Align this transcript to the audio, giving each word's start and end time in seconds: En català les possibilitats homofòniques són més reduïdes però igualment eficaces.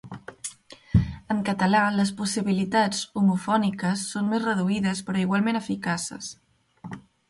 En 1.35 1.43
català 1.49 1.81
les 1.99 2.13
possibilitats 2.23 3.03
homofòniques 3.23 4.09
són 4.17 4.35
més 4.35 4.45
reduïdes 4.51 5.07
però 5.11 5.25
igualment 5.29 5.65
eficaces. 5.65 6.37